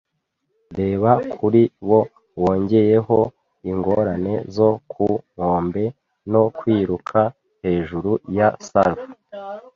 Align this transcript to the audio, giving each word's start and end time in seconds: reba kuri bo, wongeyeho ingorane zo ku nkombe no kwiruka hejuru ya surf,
reba 0.77 1.11
kuri 1.37 1.61
bo, 1.87 1.99
wongeyeho 2.41 3.19
ingorane 3.71 4.33
zo 4.55 4.69
ku 4.91 5.07
nkombe 5.33 5.83
no 6.31 6.43
kwiruka 6.57 7.19
hejuru 7.63 8.11
ya 8.37 8.47
surf, 8.67 8.99